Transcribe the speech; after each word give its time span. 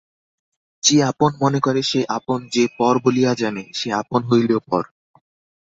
যে 0.83 0.95
আপন 1.03 1.31
মনে 1.41 1.59
করে 1.59 1.81
সেই 1.83 2.05
আপন–যে 2.09 2.63
পর 2.77 2.93
বলিয়া 3.03 3.31
জানে, 3.33 3.63
সে 3.73 3.87
আপন 3.93 4.21
হইলেও 4.23 4.59
পর। 4.69 4.83